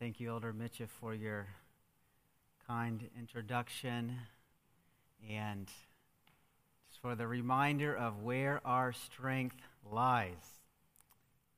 [0.00, 1.48] thank you, Elder Mitchell, for your
[2.68, 4.16] kind introduction
[5.28, 5.66] and
[6.88, 9.56] just for the reminder of where our strength
[9.90, 10.60] lies.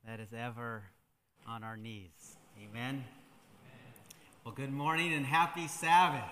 [0.06, 0.84] That is ever
[1.46, 2.36] on our knees.
[2.58, 3.04] Amen.
[4.44, 6.30] Well, good morning and happy Sabbath.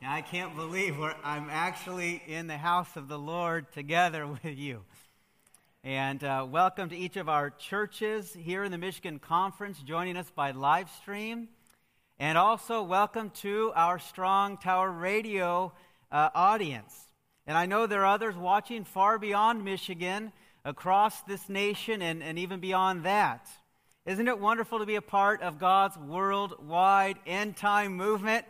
[0.00, 4.84] I can't believe I'm actually in the house of the Lord together with you.
[5.84, 10.28] And uh, welcome to each of our churches here in the Michigan Conference, joining us
[10.34, 11.46] by live stream.
[12.18, 15.72] And also, welcome to our Strong Tower Radio
[16.10, 16.92] uh, audience.
[17.46, 20.32] And I know there are others watching far beyond Michigan,
[20.64, 23.46] across this nation, and, and even beyond that.
[24.04, 28.44] Isn't it wonderful to be a part of God's worldwide end time movement?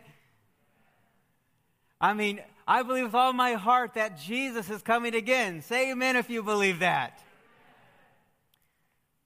[2.01, 5.63] I mean, I believe with all my heart that Jesus is coming again.
[5.63, 7.19] Say amen if you believe that.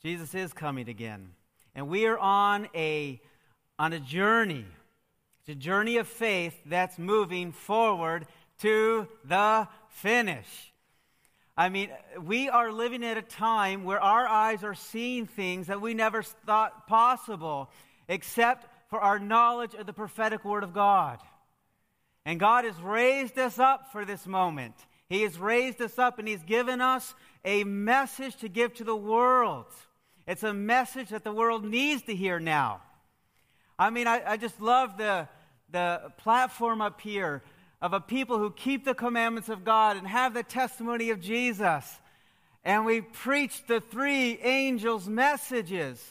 [0.01, 1.31] Jesus is coming again.
[1.75, 3.19] And we are on a,
[3.77, 4.63] on a journey.
[5.41, 8.27] It's a journey of faith that's moving forward
[8.61, 10.47] to the finish.
[11.57, 11.89] I mean,
[12.21, 16.23] we are living at a time where our eyes are seeing things that we never
[16.23, 17.69] thought possible,
[18.07, 21.19] except for our knowledge of the prophetic word of God.
[22.25, 24.75] And God has raised us up for this moment.
[25.09, 28.95] He has raised us up and He's given us a message to give to the
[28.95, 29.65] world.
[30.25, 32.81] It's a message that the world needs to hear now.
[33.77, 35.27] I mean, I, I just love the,
[35.71, 37.43] the platform up here
[37.81, 41.99] of a people who keep the commandments of God and have the testimony of Jesus.
[42.63, 46.01] And we preach the three angels' messages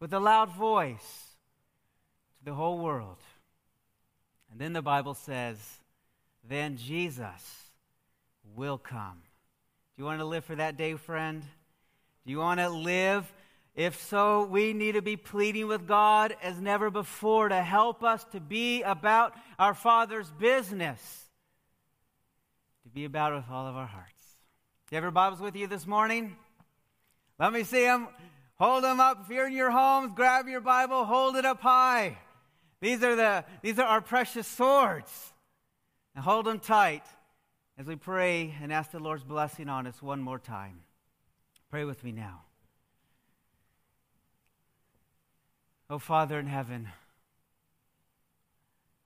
[0.00, 1.36] with a loud voice
[2.38, 3.18] to the whole world.
[4.54, 5.58] And then the Bible says,
[6.48, 7.72] then Jesus
[8.54, 9.20] will come.
[9.96, 11.42] Do you want to live for that day, friend?
[12.24, 13.32] Do you want to live?
[13.74, 18.22] If so, we need to be pleading with God as never before to help us
[18.30, 21.00] to be about our Father's business,
[22.84, 24.22] to be about it with all of our hearts.
[24.88, 26.36] Do you have your Bibles with you this morning?
[27.40, 28.06] Let me see them.
[28.60, 29.22] Hold them up.
[29.24, 32.18] If you're in your homes, grab your Bible, hold it up high.
[32.84, 35.32] These are, the, these are our precious swords.
[36.14, 37.04] And hold them tight
[37.78, 40.80] as we pray and ask the Lord's blessing on us one more time.
[41.70, 42.42] Pray with me now.
[45.88, 46.88] Oh, Father in heaven,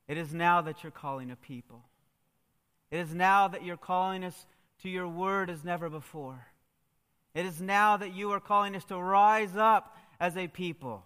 [0.09, 1.85] it is now that you're calling a people.
[2.91, 4.47] It is now that you're calling us
[4.83, 6.49] to your word as never before.
[7.33, 11.05] It is now that you are calling us to rise up as a people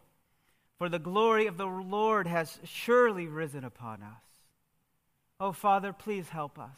[0.82, 4.25] for the glory of the Lord has surely risen upon us.
[5.38, 6.76] Oh, Father, please help us.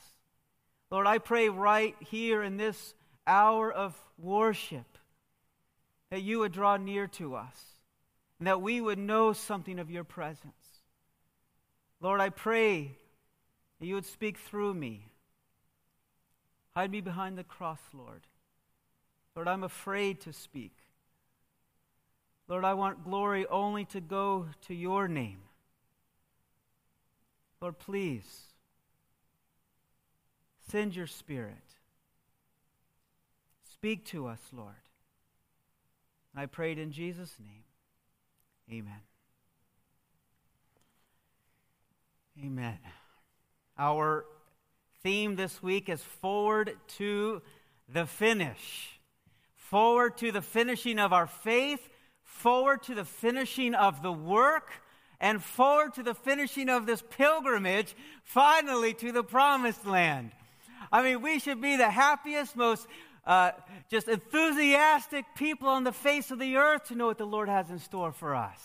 [0.90, 2.92] Lord, I pray right here in this
[3.26, 4.98] hour of worship
[6.10, 7.58] that you would draw near to us
[8.38, 10.82] and that we would know something of your presence.
[11.98, 12.98] Lord, I pray
[13.80, 15.08] that you would speak through me.
[16.76, 18.26] Hide me behind the cross, Lord.
[19.34, 20.76] Lord, I'm afraid to speak.
[22.48, 25.38] Lord, I want glory only to go to your name.
[27.60, 28.48] Lord, please
[30.70, 31.56] send your spirit.
[33.72, 34.74] Speak to us, Lord.
[36.36, 37.64] I prayed in Jesus' name.
[38.70, 39.00] Amen.
[42.44, 42.78] Amen.
[43.78, 44.24] Our
[45.02, 47.40] theme this week is forward to
[47.88, 48.98] the finish.
[49.54, 51.88] Forward to the finishing of our faith
[52.34, 54.70] forward to the finishing of the work
[55.20, 60.32] and forward to the finishing of this pilgrimage, finally to the promised land.
[60.92, 62.86] I mean, we should be the happiest, most
[63.24, 63.52] uh,
[63.88, 67.70] just enthusiastic people on the face of the earth to know what the Lord has
[67.70, 68.60] in store for us.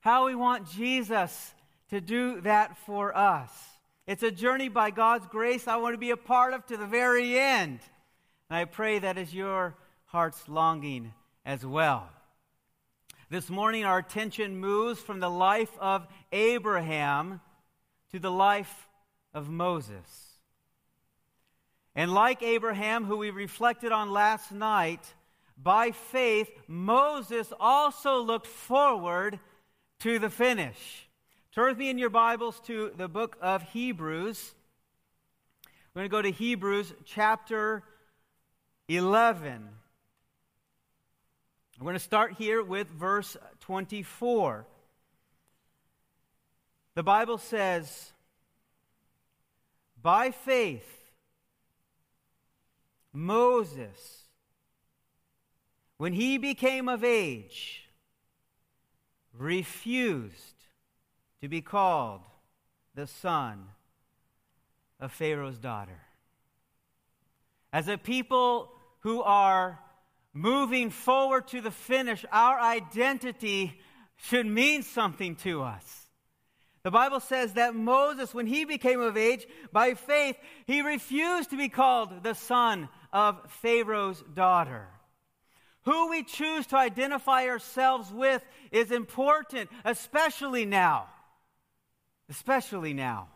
[0.00, 1.54] How we want Jesus
[1.90, 3.50] to do that for us.
[4.06, 6.86] It's a journey by God's grace I want to be a part of to the
[6.86, 7.80] very end.
[8.48, 11.12] And I pray that is your heart's longing
[11.44, 12.08] as well.
[13.28, 17.40] This morning, our attention moves from the life of Abraham
[18.12, 18.86] to the life
[19.34, 20.38] of Moses.
[21.96, 25.00] And like Abraham, who we reflected on last night,
[25.60, 29.40] by faith, Moses also looked forward
[30.00, 31.08] to the finish.
[31.52, 34.54] Turn with me in your Bibles to the book of Hebrews.
[35.94, 37.82] We're going to go to Hebrews chapter
[38.88, 39.68] 11.
[41.78, 44.66] We're going to start here with verse 24.
[46.94, 48.12] The Bible says,
[50.00, 50.88] By faith,
[53.12, 54.22] Moses,
[55.98, 57.90] when he became of age,
[59.34, 60.64] refused
[61.42, 62.22] to be called
[62.94, 63.66] the son
[64.98, 66.00] of Pharaoh's daughter.
[67.70, 69.78] As a people who are
[70.36, 73.80] moving forward to the finish, our identity
[74.16, 76.06] should mean something to us.
[76.82, 80.36] The Bible says that Moses, when he became of age, by faith,
[80.66, 84.86] he refused to be called the son of Pharaoh's daughter.
[85.82, 91.08] Who we choose to identify ourselves with is important, especially now.
[92.28, 93.28] Especially now.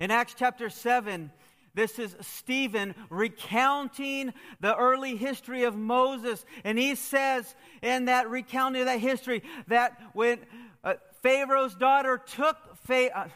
[0.00, 1.30] In Acts chapter 7,
[1.74, 6.44] this is Stephen recounting the early history of Moses.
[6.64, 10.40] And he says in that recounting of that history that when
[10.82, 12.56] uh, Pharaoh's daughter took,
[12.88, 13.26] uh,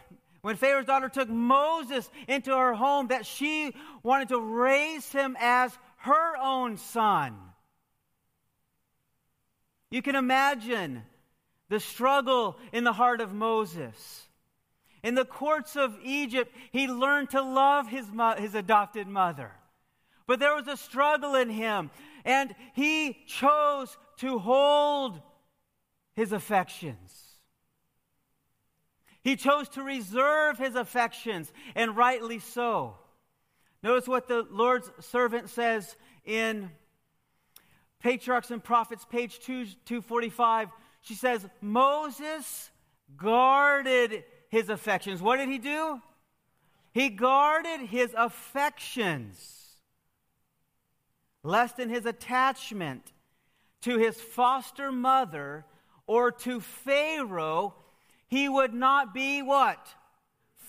[0.43, 5.77] when Pharaoh's daughter took Moses into her home, that she wanted to raise him as
[5.99, 7.37] her own son.
[9.91, 11.05] You can imagine
[11.69, 14.29] the struggle in the heart of Moses.
[15.05, 19.53] In the courts of Egypt, he learned to love his, mo- his adopted mother.
[20.27, 21.91] But there was a struggle in him,
[22.25, 25.21] and he chose to hold
[26.17, 27.37] his affections.
[29.21, 32.97] He chose to reserve his affections, and rightly so.
[33.83, 36.71] Notice what the Lord's servant says in
[38.01, 40.71] Patriarchs and Prophets, page 2, 245.
[41.03, 42.71] She says, Moses
[43.19, 44.25] guarded
[44.55, 45.21] his affections.
[45.21, 46.01] What did he do?
[46.93, 49.81] He guarded his affections,
[51.43, 53.13] lest in his attachment
[53.83, 55.67] to his foster mother
[56.07, 57.75] or to Pharaoh,
[58.29, 59.89] he would not be what?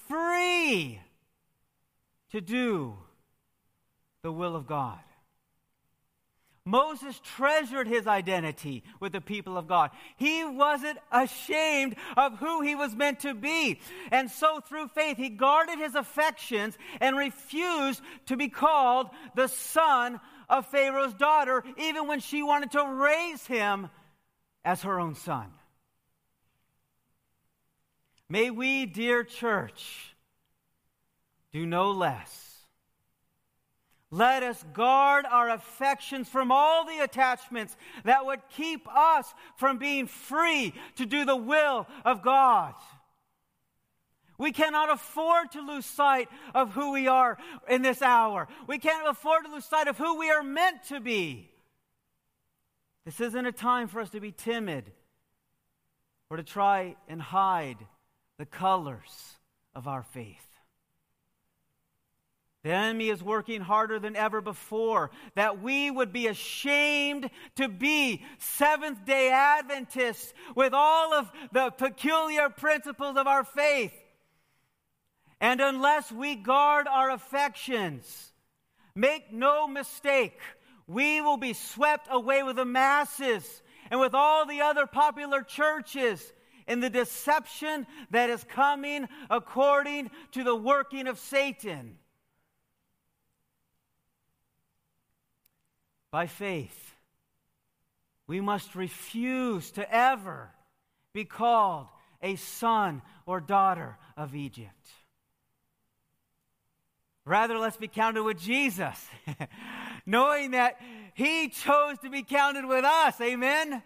[0.07, 0.99] Free
[2.31, 2.97] to do
[4.23, 4.99] the will of God.
[6.65, 9.91] Moses treasured his identity with the people of God.
[10.17, 13.79] He wasn't ashamed of who he was meant to be.
[14.11, 20.19] And so, through faith, he guarded his affections and refused to be called the son
[20.49, 23.89] of Pharaoh's daughter, even when she wanted to raise him
[24.63, 25.51] as her own son.
[28.27, 30.15] May we, dear church,
[31.51, 32.44] do no less
[34.15, 37.75] let us guard our affections from all the attachments
[38.05, 42.73] that would keep us from being free to do the will of God.
[44.37, 47.37] We cannot afford to lose sight of who we are
[47.69, 48.47] in this hour.
[48.67, 51.51] We can't afford to lose sight of who we are meant to be.
[53.03, 54.91] This isn't a time for us to be timid
[56.29, 57.77] or to try and hide
[58.37, 59.35] the colors
[59.73, 60.54] of our faith.
[62.65, 68.25] The enemy is working harder than ever before that we would be ashamed to be
[68.39, 73.93] Seventh day Adventists with all of the peculiar principles of our faith.
[75.39, 78.33] And unless we guard our affections,
[78.95, 80.39] make no mistake,
[80.87, 83.61] we will be swept away with the masses
[83.91, 86.33] and with all the other popular churches
[86.67, 91.99] in the deception that is coming according to the working of Satan.
[96.15, 96.95] By faith.
[98.25, 100.49] We must refuse to ever
[101.11, 101.87] be called
[102.21, 104.87] a son or daughter of Egypt.
[107.25, 109.05] Rather, let's be counted with Jesus,
[110.05, 110.79] knowing that
[111.15, 113.19] he chose to be counted with us.
[113.19, 113.83] Amen.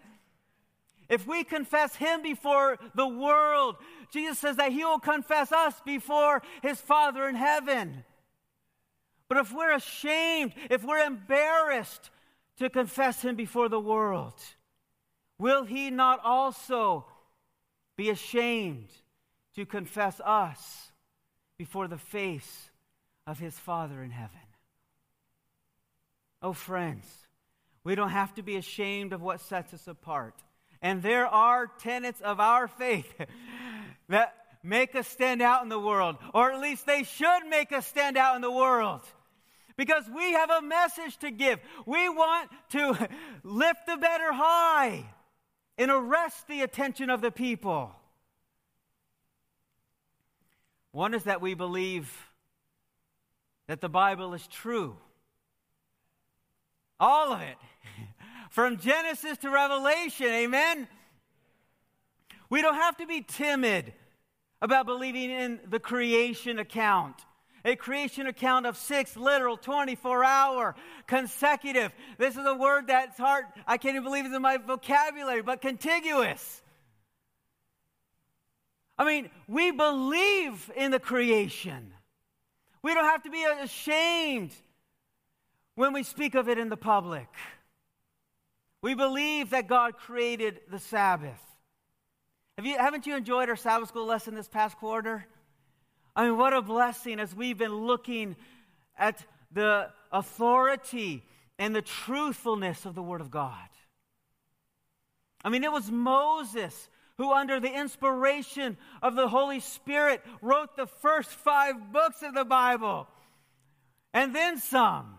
[1.08, 3.74] If we confess him before the world,
[4.12, 8.04] Jesus says that he will confess us before his Father in heaven.
[9.28, 12.10] But if we're ashamed, if we're embarrassed
[12.60, 14.34] to confess him before the world,
[15.38, 17.06] will he not also
[17.96, 18.90] be ashamed
[19.56, 20.92] to confess us
[21.56, 22.70] before the face
[23.26, 24.36] of his Father in heaven?
[26.42, 27.06] Oh, friends,
[27.82, 30.34] we don't have to be ashamed of what sets us apart.
[30.82, 33.10] And there are tenets of our faith
[34.10, 37.86] that make us stand out in the world, or at least they should make us
[37.86, 39.00] stand out in the world
[39.76, 41.60] because we have a message to give.
[41.86, 43.08] We want to
[43.42, 45.04] lift the better high
[45.78, 47.94] and arrest the attention of the people.
[50.92, 52.30] One is that we believe
[53.68, 54.96] that the Bible is true.
[56.98, 57.56] All of it.
[58.50, 60.88] From Genesis to Revelation, amen?
[62.48, 63.92] We don't have to be timid
[64.60, 67.24] about believing in the creation account
[67.64, 70.74] A creation account of six literal 24 hour
[71.06, 71.92] consecutive.
[72.18, 73.44] This is a word that's hard.
[73.66, 76.62] I can't even believe it's in my vocabulary, but contiguous.
[78.98, 81.92] I mean, we believe in the creation.
[82.82, 84.52] We don't have to be ashamed
[85.74, 87.28] when we speak of it in the public.
[88.82, 91.40] We believe that God created the Sabbath.
[92.56, 95.26] Have you, haven't you enjoyed our Sabbath school lesson this past quarter?
[96.16, 98.36] I mean, what a blessing as we've been looking
[98.98, 101.22] at the authority
[101.58, 103.54] and the truthfulness of the Word of God.
[105.44, 110.86] I mean, it was Moses who, under the inspiration of the Holy Spirit, wrote the
[110.86, 113.08] first five books of the Bible
[114.12, 115.16] and then some.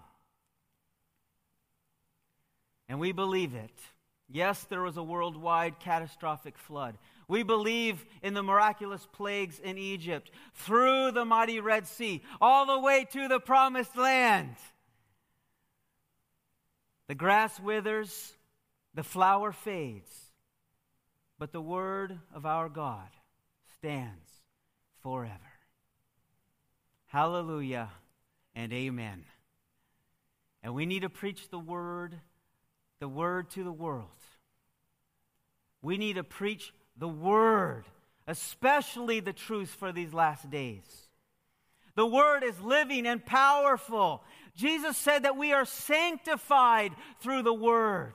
[2.89, 3.71] And we believe it.
[4.27, 6.97] Yes, there was a worldwide catastrophic flood.
[7.31, 12.81] We believe in the miraculous plagues in Egypt, through the mighty Red Sea, all the
[12.81, 14.53] way to the promised land.
[17.07, 18.33] The grass withers,
[18.93, 20.13] the flower fades,
[21.39, 23.07] but the word of our God
[23.77, 24.29] stands
[25.01, 25.39] forever.
[27.05, 27.91] Hallelujah
[28.55, 29.23] and amen.
[30.61, 32.19] And we need to preach the word
[32.99, 34.09] the word to the world.
[35.81, 37.83] We need to preach the word,
[38.27, 40.85] especially the truth for these last days.
[41.95, 44.23] The word is living and powerful.
[44.55, 48.13] Jesus said that we are sanctified through the word.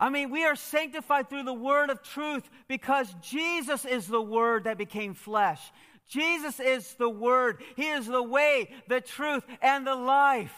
[0.00, 4.64] I mean, we are sanctified through the word of truth because Jesus is the word
[4.64, 5.60] that became flesh.
[6.08, 7.62] Jesus is the word.
[7.76, 10.52] He is the way, the truth, and the life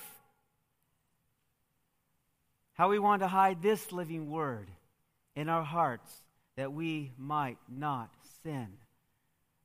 [2.74, 4.68] how we want to hide this living word
[5.36, 6.10] in our hearts
[6.56, 8.10] that we might not
[8.42, 8.68] sin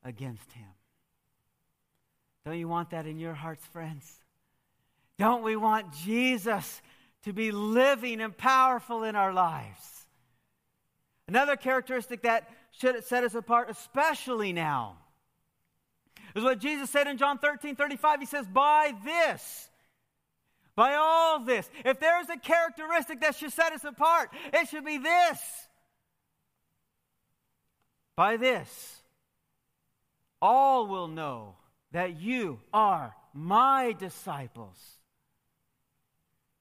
[0.03, 0.67] against him.
[2.45, 4.11] Don't you want that in your hearts, friends?
[5.17, 6.81] Don't we want Jesus
[7.23, 10.07] to be living and powerful in our lives?
[11.27, 14.97] Another characteristic that should set us apart, especially now,
[16.35, 18.19] is what Jesus said in John 13 35.
[18.19, 19.68] He says, By this,
[20.79, 21.69] by all this.
[21.83, 25.37] If there's a characteristic that should set us apart, it should be this.
[28.15, 29.01] By this,
[30.41, 31.55] all will know
[31.91, 34.77] that you are my disciples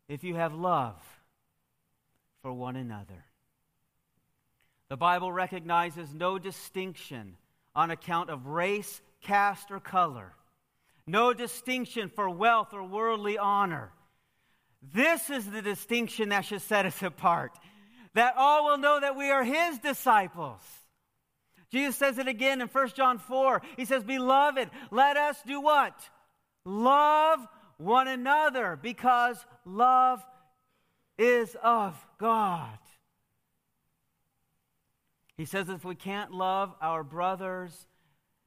[0.08, 1.00] if you have love
[2.42, 3.24] for one another.
[4.88, 7.36] The Bible recognizes no distinction
[7.72, 10.32] on account of race, caste, or color,
[11.06, 13.92] no distinction for wealth or worldly honor.
[14.82, 17.52] This is the distinction that should set us apart.
[18.14, 20.60] That all will know that we are his disciples.
[21.70, 23.62] Jesus says it again in 1 John 4.
[23.76, 25.94] He says, Beloved, let us do what?
[26.64, 30.24] Love one another because love
[31.18, 32.78] is of God.
[35.36, 37.86] He says if we can't love our brothers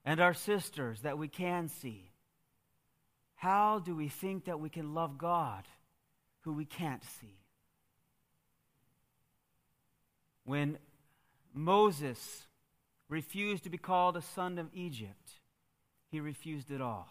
[0.03, 2.11] and our sisters that we can see,
[3.35, 5.63] how do we think that we can love God?
[6.41, 7.37] Who we can't see.
[10.45, 10.77] When
[11.53, 12.47] Moses
[13.09, 15.31] refused to be called a son of Egypt,
[16.09, 17.07] he refused it all.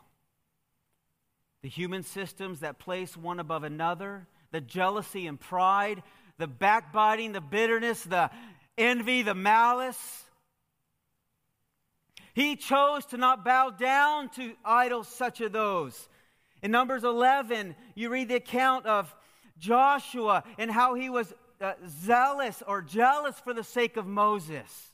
[1.62, 6.02] The human systems that place one above another, the jealousy and pride,
[6.38, 8.30] the backbiting, the bitterness, the
[8.76, 10.24] envy, the malice.
[12.34, 16.08] He chose to not bow down to idols such as those.
[16.62, 19.14] In Numbers 11, you read the account of
[19.60, 24.88] Joshua and how he was uh, zealous or jealous for the sake of Moses.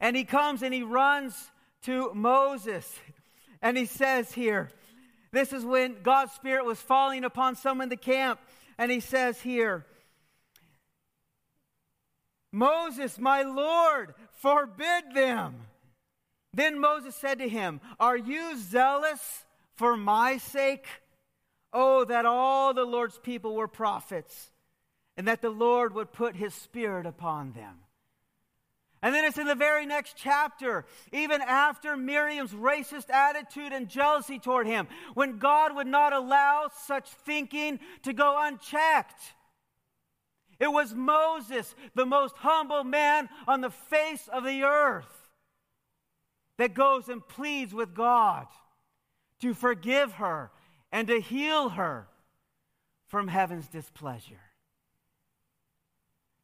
[0.00, 1.50] And he comes and he runs
[1.82, 2.98] to Moses.
[3.60, 4.70] And he says here,
[5.32, 8.40] this is when God's Spirit was falling upon some in the camp.
[8.78, 9.86] And he says here,
[12.52, 15.66] Moses, my Lord, forbid them.
[16.52, 19.44] Then Moses said to him, Are you zealous
[19.76, 20.86] for my sake?
[21.72, 24.50] Oh, that all the Lord's people were prophets,
[25.16, 27.80] and that the Lord would put his spirit upon them.
[29.02, 34.38] And then it's in the very next chapter, even after Miriam's racist attitude and jealousy
[34.38, 39.34] toward him, when God would not allow such thinking to go unchecked.
[40.58, 45.28] It was Moses, the most humble man on the face of the earth,
[46.58, 48.46] that goes and pleads with God
[49.40, 50.50] to forgive her
[50.92, 52.08] and to heal her
[53.06, 54.40] from heaven's displeasure.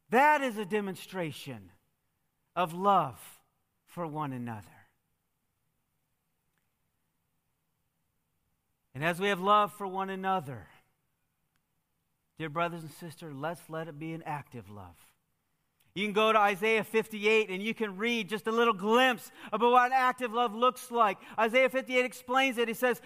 [0.09, 1.71] That is a demonstration
[2.55, 3.19] of love
[3.87, 4.67] for one another.
[8.95, 10.67] And as we have love for one another,
[12.39, 14.95] dear brothers and sisters, let's let it be an active love.
[15.93, 19.71] You can go to Isaiah 58 and you can read just a little glimpse about
[19.71, 21.17] what active love looks like.
[21.39, 22.67] Isaiah 58 explains it.
[22.67, 23.01] He says,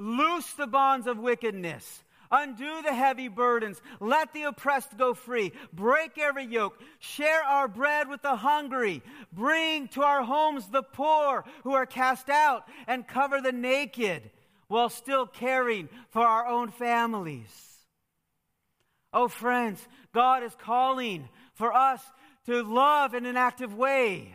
[0.00, 2.02] Loose the bonds of wickedness.
[2.30, 3.82] Undo the heavy burdens.
[4.00, 5.52] Let the oppressed go free.
[5.74, 6.80] Break every yoke.
[7.00, 9.02] Share our bread with the hungry.
[9.30, 14.30] Bring to our homes the poor who are cast out and cover the naked
[14.68, 17.50] while still caring for our own families.
[19.12, 22.00] Oh, friends, God is calling for us
[22.46, 24.34] to love in an active way.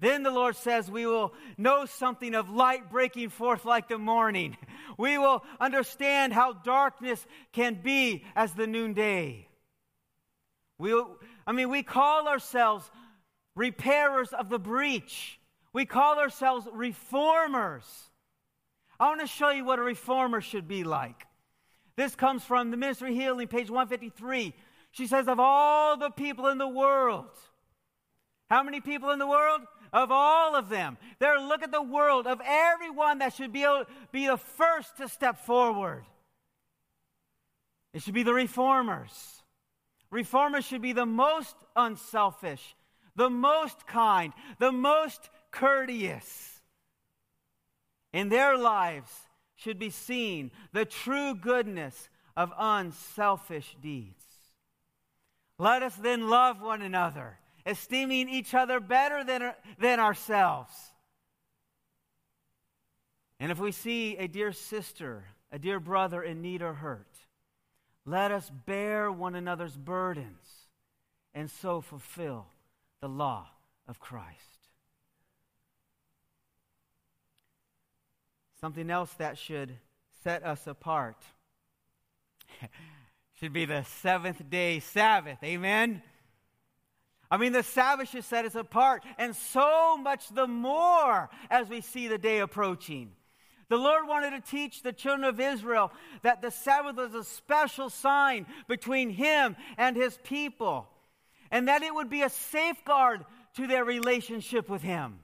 [0.00, 4.56] Then the Lord says, We will know something of light breaking forth like the morning.
[4.96, 9.46] We will understand how darkness can be as the noonday.
[10.76, 10.92] We,
[11.46, 12.90] I mean, we call ourselves
[13.54, 15.38] repairers of the breach,
[15.72, 17.84] we call ourselves reformers.
[18.98, 21.26] I want to show you what a reformer should be like.
[21.94, 24.54] This comes from the Ministry of Healing, page 153.
[24.90, 27.30] She says, Of all the people in the world,
[28.50, 29.60] how many people in the world?
[29.92, 30.98] Of all of them.
[31.18, 35.08] There, look at the world of everyone that should be, able, be the first to
[35.08, 36.04] step forward.
[37.94, 39.42] It should be the reformers.
[40.10, 42.76] Reformers should be the most unselfish,
[43.16, 46.60] the most kind, the most courteous.
[48.12, 49.10] In their lives
[49.56, 54.24] should be seen the true goodness of unselfish deeds.
[55.58, 60.72] Let us then love one another, esteeming each other better than, than ourselves.
[63.38, 67.06] And if we see a dear sister, a dear brother in need or hurt,
[68.04, 70.66] let us bear one another's burdens
[71.34, 72.46] and so fulfill
[73.00, 73.46] the law
[73.86, 74.58] of Christ.
[78.60, 79.76] Something else that should
[80.24, 81.22] set us apart
[83.38, 85.38] should be the seventh day Sabbath.
[85.44, 86.02] Amen?
[87.30, 91.80] I mean, the Sabbath should set us apart, and so much the more as we
[91.80, 93.12] see the day approaching.
[93.68, 97.90] The Lord wanted to teach the children of Israel that the Sabbath was a special
[97.90, 100.88] sign between Him and His people,
[101.50, 103.26] and that it would be a safeguard
[103.56, 105.18] to their relationship with Him.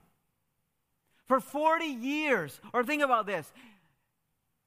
[1.27, 3.51] For 40 years, or think about this,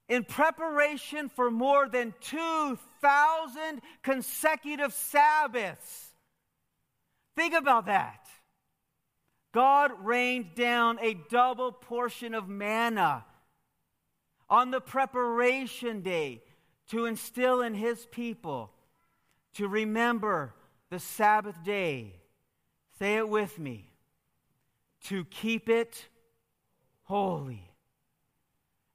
[0.08, 6.07] in preparation for more than 2,000 consecutive Sabbaths.
[7.38, 8.26] Think about that.
[9.54, 13.24] God rained down a double portion of manna
[14.50, 16.42] on the preparation day
[16.90, 18.72] to instill in his people
[19.54, 20.52] to remember
[20.90, 22.16] the Sabbath day.
[22.98, 23.92] Say it with me
[25.04, 26.08] to keep it
[27.04, 27.70] holy.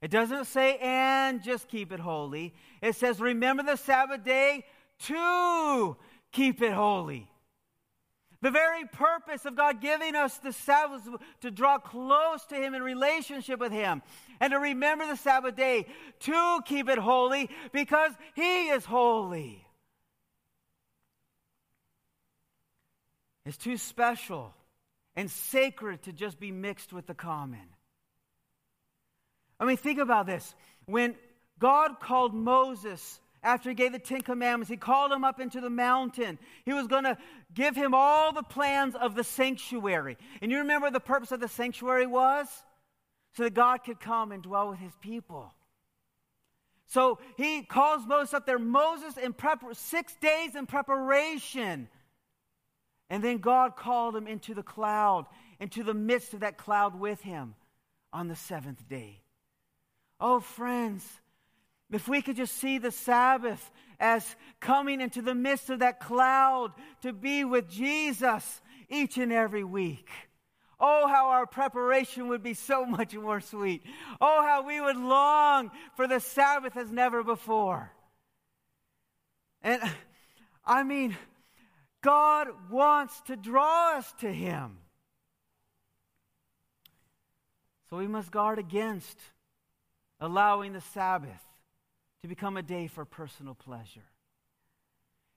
[0.02, 2.52] It doesn't say, and just keep it holy.
[2.82, 4.66] It says, remember the Sabbath day
[5.04, 5.96] to
[6.30, 7.30] keep it holy.
[8.44, 12.74] The very purpose of God giving us the Sabbath is to draw close to Him
[12.74, 14.02] in relationship with Him
[14.38, 15.86] and to remember the Sabbath day
[16.20, 19.66] to keep it holy because He is holy.
[23.46, 24.52] It's too special
[25.16, 27.66] and sacred to just be mixed with the common.
[29.58, 30.54] I mean, think about this.
[30.84, 31.14] When
[31.58, 35.70] God called Moses after he gave the Ten Commandments, he called him up into the
[35.70, 36.38] mountain.
[36.64, 37.18] He was going to
[37.52, 40.16] give him all the plans of the sanctuary.
[40.40, 42.48] And you remember the purpose of the sanctuary was?
[43.36, 45.52] So that God could come and dwell with his people.
[46.86, 48.58] So he calls Moses up there.
[48.58, 51.88] Moses in prep six days in preparation.
[53.10, 55.26] And then God called him into the cloud,
[55.60, 57.54] into the midst of that cloud with him
[58.12, 59.20] on the seventh day.
[60.18, 61.04] Oh, friends,
[61.94, 66.72] if we could just see the Sabbath as coming into the midst of that cloud
[67.02, 70.10] to be with Jesus each and every week.
[70.80, 73.84] Oh, how our preparation would be so much more sweet.
[74.20, 77.92] Oh, how we would long for the Sabbath as never before.
[79.62, 79.80] And
[80.64, 81.16] I mean,
[82.02, 84.78] God wants to draw us to Him.
[87.88, 89.16] So we must guard against
[90.18, 91.40] allowing the Sabbath
[92.24, 94.08] to become a day for personal pleasure.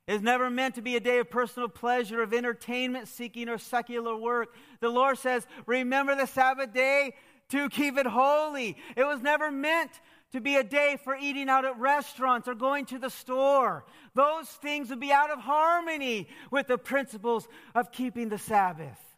[0.08, 4.16] It's never meant to be a day of personal pleasure, of entertainment seeking, or secular
[4.16, 4.56] work.
[4.80, 7.16] The Lord says, Remember the Sabbath day
[7.50, 8.78] to keep it holy.
[8.96, 10.00] It was never meant
[10.32, 13.84] to be a day for eating out at restaurants or going to the store.
[14.14, 19.18] Those things would be out of harmony with the principles of keeping the Sabbath.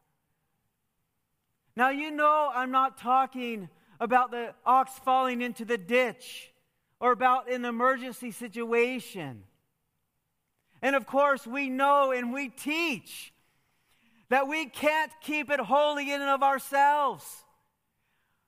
[1.76, 6.52] Now, you know, I'm not talking about the ox falling into the ditch
[7.00, 9.44] or about an emergency situation.
[10.82, 13.34] And of course, we know and we teach
[14.30, 17.26] that we can't keep it holy in and of ourselves.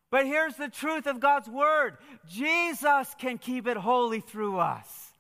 [0.10, 1.98] But here's the truth of God's word
[2.30, 5.12] Jesus can keep it holy through us.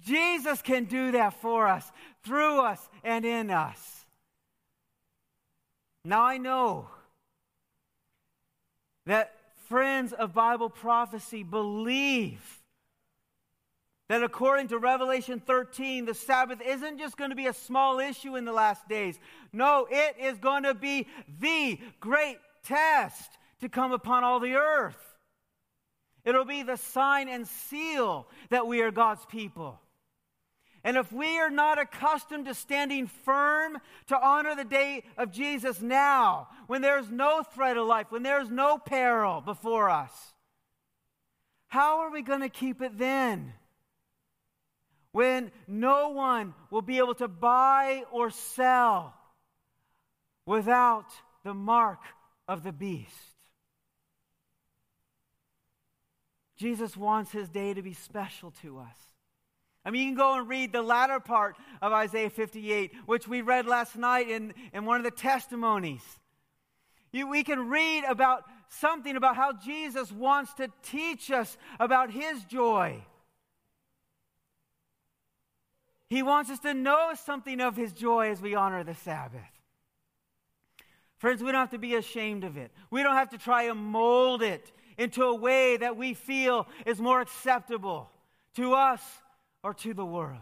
[0.00, 1.90] Jesus can do that for us,
[2.24, 4.04] through us, and in us.
[6.04, 6.88] Now I know
[9.06, 9.34] that
[9.68, 12.62] friends of Bible prophecy believe
[14.08, 18.36] that according to Revelation 13, the Sabbath isn't just going to be a small issue
[18.36, 19.18] in the last days.
[19.52, 21.06] No, it is going to be
[21.40, 25.16] the great test to come upon all the earth.
[26.24, 29.80] It'll be the sign and seal that we are God's people.
[30.84, 35.80] And if we are not accustomed to standing firm to honor the day of Jesus
[35.80, 40.12] now, when there's no threat of life, when there's no peril before us,
[41.68, 43.54] how are we going to keep it then?
[45.12, 49.14] When no one will be able to buy or sell
[50.44, 51.06] without
[51.44, 52.00] the mark
[52.46, 53.10] of the beast.
[56.56, 59.13] Jesus wants his day to be special to us.
[59.84, 63.42] I mean, you can go and read the latter part of Isaiah 58, which we
[63.42, 66.02] read last night in, in one of the testimonies.
[67.12, 72.44] You, we can read about something about how Jesus wants to teach us about his
[72.44, 73.04] joy.
[76.08, 79.40] He wants us to know something of his joy as we honor the Sabbath.
[81.18, 82.70] Friends, we don't have to be ashamed of it.
[82.90, 87.00] We don't have to try and mold it into a way that we feel is
[87.00, 88.10] more acceptable
[88.56, 89.00] to us
[89.64, 90.38] or to the world.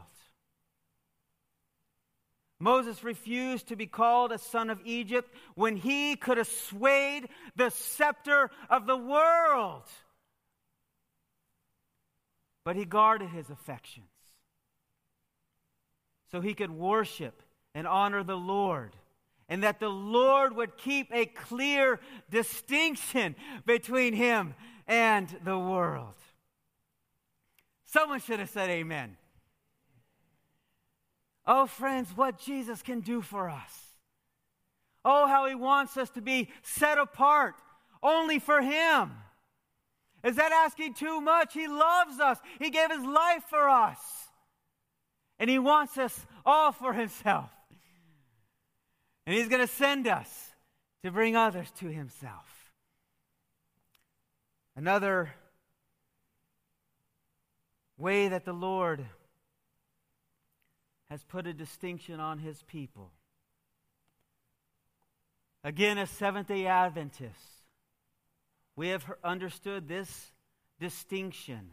[2.58, 7.70] Moses refused to be called a son of Egypt when he could have swayed the
[7.70, 9.84] scepter of the world.
[12.64, 14.06] But he guarded his affections
[16.30, 17.42] so he could worship
[17.74, 18.94] and honor the Lord.
[19.48, 23.34] And that the Lord would keep a clear distinction
[23.66, 24.54] between him
[24.86, 26.14] and the world.
[27.92, 29.16] Someone should have said amen.
[31.46, 33.72] Oh, friends, what Jesus can do for us.
[35.04, 37.54] Oh, how he wants us to be set apart
[38.02, 39.10] only for him.
[40.24, 41.52] Is that asking too much?
[41.52, 43.98] He loves us, he gave his life for us.
[45.38, 47.50] And he wants us all for himself.
[49.26, 50.30] And he's going to send us
[51.04, 52.72] to bring others to himself.
[54.76, 55.34] Another
[57.96, 59.04] way that the Lord
[61.10, 63.10] has put a distinction on his people.
[65.64, 67.62] Again, as Seventh day Adventists,
[68.74, 70.32] we have understood this
[70.80, 71.70] distinction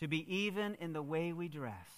[0.00, 1.88] to be even in the way we dress.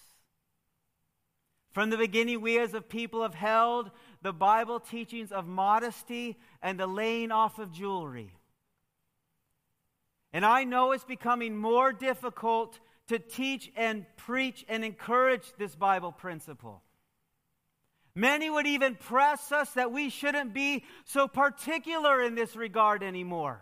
[1.71, 6.79] From the beginning, we as a people have held the Bible teachings of modesty and
[6.79, 8.33] the laying off of jewelry.
[10.33, 16.11] And I know it's becoming more difficult to teach and preach and encourage this Bible
[16.11, 16.81] principle.
[18.15, 23.61] Many would even press us that we shouldn't be so particular in this regard anymore.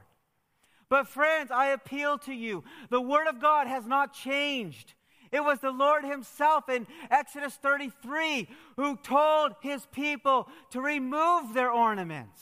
[0.90, 2.64] But, friends, I appeal to you.
[2.90, 4.94] The Word of God has not changed.
[5.32, 11.72] It was the Lord Himself in Exodus 33 who told His people to remove their
[11.72, 12.42] ornaments.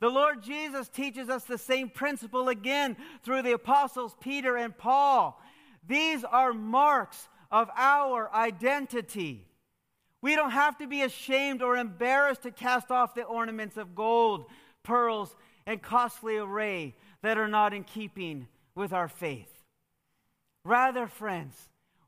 [0.00, 5.40] The Lord Jesus teaches us the same principle again through the apostles Peter and Paul.
[5.86, 9.46] These are marks of our identity.
[10.20, 14.46] We don't have to be ashamed or embarrassed to cast off the ornaments of gold,
[14.82, 15.34] pearls,
[15.66, 19.52] and costly array that are not in keeping with our faith.
[20.64, 21.54] Rather, friends,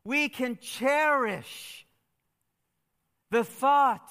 [0.04, 1.86] we can cherish
[3.30, 4.10] the thought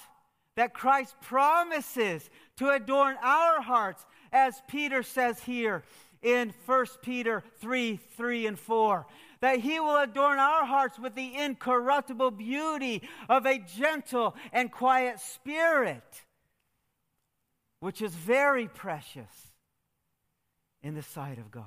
[0.59, 5.83] that Christ promises to adorn our hearts, as Peter says here
[6.21, 9.07] in 1 Peter 3 3 and 4.
[9.39, 15.21] That he will adorn our hearts with the incorruptible beauty of a gentle and quiet
[15.21, 16.25] spirit,
[17.79, 19.53] which is very precious
[20.83, 21.63] in the sight of God.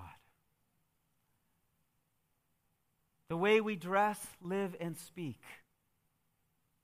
[3.31, 5.41] The way we dress, live, and speak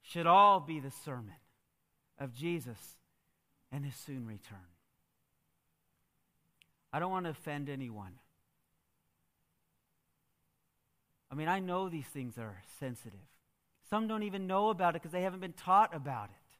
[0.00, 1.34] should all be the sermon
[2.18, 2.78] of Jesus
[3.70, 4.58] and his soon return.
[6.92, 8.12] I don't want to offend anyone.
[11.30, 13.18] I mean, I know these things are sensitive.
[13.90, 16.56] Some don't even know about it because they haven't been taught about it.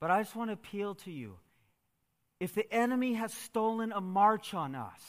[0.00, 1.36] But I just want to appeal to you.
[2.40, 5.02] if the enemy has stolen a march on us,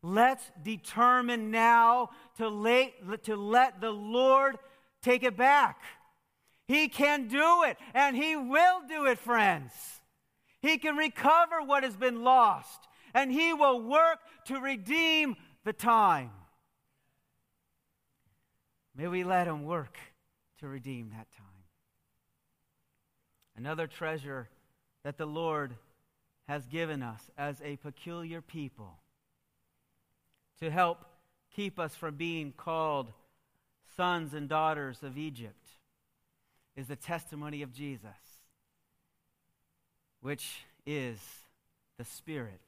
[0.00, 4.56] let's determine now to, lay, to let the Lord
[5.02, 5.82] take it back.
[6.66, 9.72] He can do it, and He will do it, friends.
[10.60, 16.30] He can recover what has been lost, and He will work to redeem the time.
[18.96, 19.98] May we let Him work
[20.60, 21.46] to redeem that time.
[23.56, 24.48] Another treasure
[25.02, 25.74] that the Lord
[26.48, 28.98] has given us as a peculiar people
[30.60, 31.04] to help
[31.54, 33.12] keep us from being called
[33.96, 35.63] sons and daughters of Egypt
[36.76, 38.10] is the testimony of Jesus,
[40.20, 41.18] which is
[41.98, 42.60] the spirit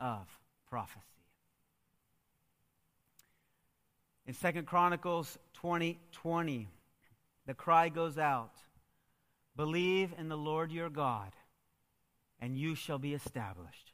[0.00, 0.26] of
[0.68, 1.00] prophecy.
[4.26, 6.68] In Second Chronicles 20 20,
[7.46, 8.52] the cry goes out
[9.56, 11.32] Believe in the Lord your God,
[12.40, 13.92] and you shall be established.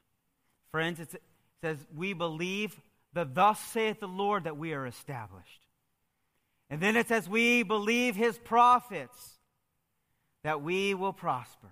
[0.71, 1.21] Friends, it
[1.61, 2.79] says, We believe
[3.13, 5.65] that thus saith the Lord that we are established.
[6.69, 9.38] And then it says, We believe his prophets
[10.43, 11.69] that we will prosper.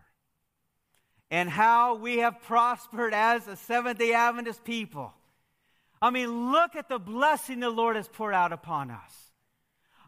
[1.30, 5.14] And how we have prospered as a Seventh day Adventist people.
[6.02, 9.32] I mean, look at the blessing the Lord has poured out upon us.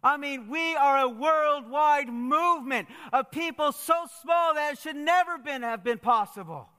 [0.02, 5.38] I mean, we are a worldwide movement of people so small that it should never
[5.38, 6.70] been, have been possible.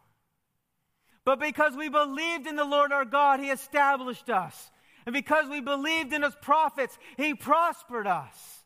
[1.24, 4.70] But because we believed in the Lord our God, He established us.
[5.04, 8.59] And because we believed in His prophets, He prospered us.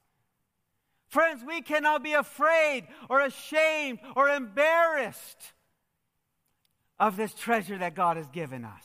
[1.15, 5.53] Friends, we cannot be afraid or ashamed or embarrassed
[6.99, 8.83] of this treasure that God has given us.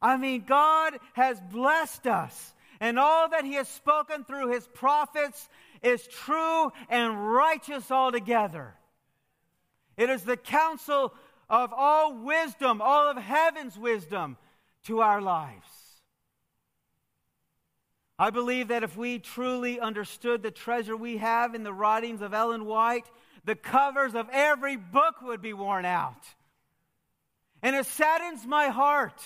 [0.00, 5.48] I mean, God has blessed us, and all that He has spoken through His prophets
[5.82, 8.76] is true and righteous altogether.
[9.96, 11.12] It is the counsel
[11.50, 14.36] of all wisdom, all of heaven's wisdom
[14.84, 15.87] to our lives.
[18.18, 22.34] I believe that if we truly understood the treasure we have in the writings of
[22.34, 23.06] Ellen White,
[23.44, 26.24] the covers of every book would be worn out.
[27.62, 29.20] And it saddens my heart.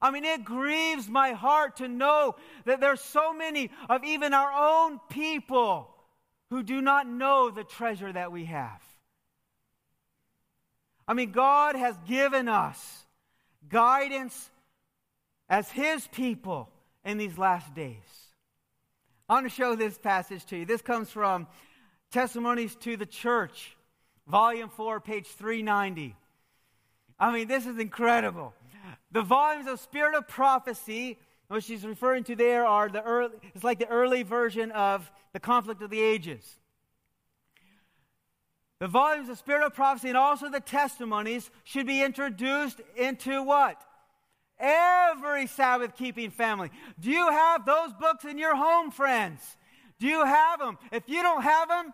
[0.00, 4.52] I mean, it grieves my heart to know that there's so many of even our
[4.52, 5.90] own people
[6.50, 8.82] who do not know the treasure that we have.
[11.06, 13.04] I mean, God has given us
[13.68, 14.50] guidance
[15.48, 16.70] as His people
[17.04, 17.96] in these last days.
[19.28, 20.64] I want to show this passage to you.
[20.64, 21.46] This comes from
[22.10, 23.76] Testimonies to the Church,
[24.26, 26.14] Volume 4, page 390.
[27.18, 28.54] I mean, this is incredible.
[29.12, 33.64] The volumes of Spirit of Prophecy, what she's referring to there, are the early, it's
[33.64, 36.60] like the early version of the conflict of the ages.
[38.80, 43.82] The volumes of Spirit of Prophecy and also the testimonies should be introduced into what?
[44.64, 46.70] Every Sabbath keeping family.
[46.98, 49.40] Do you have those books in your home, friends?
[50.00, 50.78] Do you have them?
[50.90, 51.92] If you don't have them,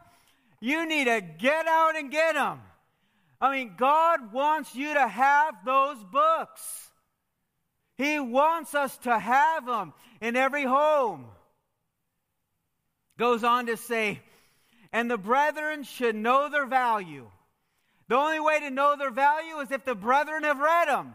[0.60, 2.60] you need to get out and get them.
[3.40, 6.90] I mean, God wants you to have those books.
[7.96, 11.26] He wants us to have them in every home.
[13.18, 14.20] Goes on to say,
[14.92, 17.28] and the brethren should know their value.
[18.08, 21.14] The only way to know their value is if the brethren have read them.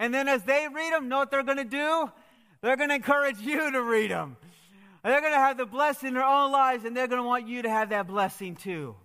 [0.00, 2.10] And then as they read them, know what they're going to do?
[2.62, 4.36] They're going to encourage you to read them.
[5.04, 7.46] They're going to have the blessing in their own lives, and they're going to want
[7.46, 8.96] you to have that blessing too.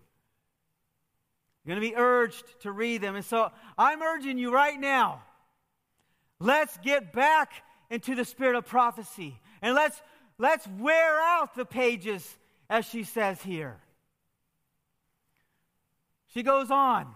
[1.63, 3.15] You're going to be urged to read them.
[3.15, 5.21] And so I'm urging you right now
[6.39, 7.51] let's get back
[7.89, 10.01] into the spirit of prophecy and let's,
[10.37, 12.37] let's wear out the pages,
[12.69, 13.77] as she says here.
[16.27, 17.07] She goes on.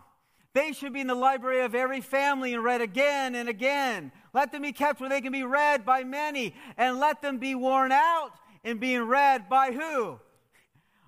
[0.60, 4.12] They should be in the library of every family and read again and again.
[4.34, 7.56] Let them be kept where they can be read by many, and let them be
[7.56, 8.32] worn out
[8.66, 10.20] in being read by who?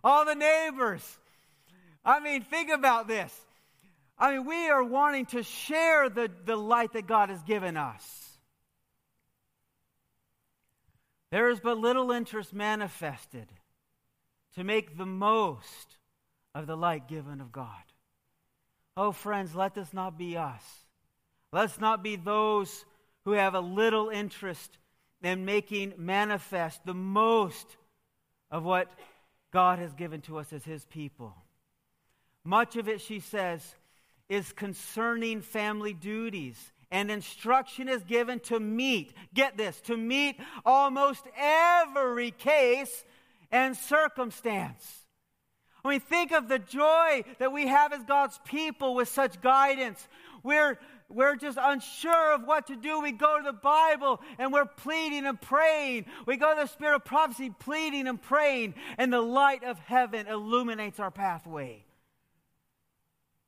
[0.06, 1.04] All the neighbors.
[2.06, 3.38] I mean, think about this.
[4.18, 8.30] I mean, we are wanting to share the, the light that God has given us.
[11.30, 13.52] There is but little interest manifested
[14.56, 15.98] to make the most
[16.56, 17.91] of the light given of God.
[18.98, 20.64] Oh, friends, let this not be us.
[21.54, 22.86] Let's not be those
[23.26, 24.78] who have a little interest
[25.22, 27.78] in making manifest the most
[28.50, 28.92] of what
[29.52, 31.36] God has given to us as His people.
[32.44, 33.76] Much of it, she says,
[34.28, 41.24] is concerning family duties, and instruction is given to meet, get this, to meet almost
[41.38, 43.06] every case
[43.52, 45.01] and circumstance.
[45.84, 50.08] I mean, think of the joy that we have as God's people with such guidance.
[50.44, 50.78] we're,
[51.10, 55.26] we're just unsure of what to do, we go to the Bible and we're pleading
[55.26, 56.06] and praying.
[56.26, 60.28] We go to the Spirit of prophecy, pleading and praying, and the light of heaven
[60.28, 61.84] illuminates our pathway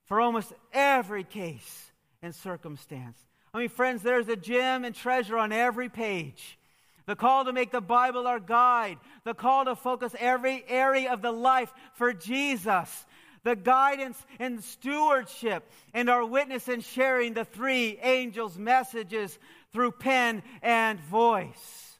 [0.05, 1.91] for almost every case
[2.21, 3.17] and circumstance.
[3.53, 6.57] I mean, friends, there's a gem and treasure on every page.
[7.05, 11.21] The call to make the Bible our guide, the call to focus every area of
[11.21, 13.05] the life for Jesus,
[13.43, 19.37] the guidance and stewardship, and our witness in sharing the three angels' messages
[19.73, 21.97] through pen and voice.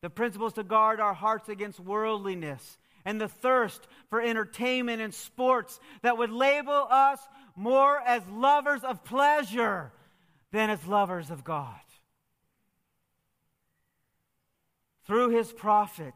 [0.00, 5.78] The principles to guard our hearts against worldliness and the thirst for entertainment and sports
[6.02, 7.20] that would label us
[7.56, 9.92] more as lovers of pleasure
[10.50, 11.80] than as lovers of God.
[15.12, 16.14] Through his prophet,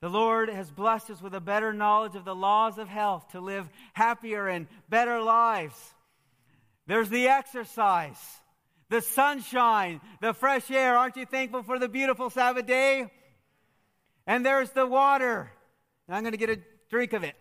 [0.00, 3.40] the Lord has blessed us with a better knowledge of the laws of health to
[3.40, 5.74] live happier and better lives.
[6.86, 8.16] There's the exercise,
[8.90, 10.96] the sunshine, the fresh air.
[10.96, 13.10] Aren't you thankful for the beautiful Sabbath day?
[14.24, 15.50] And there's the water.
[16.08, 16.60] I'm going to get a
[16.90, 17.34] drink of it.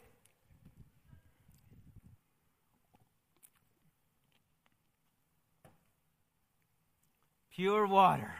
[7.51, 8.33] Pure water.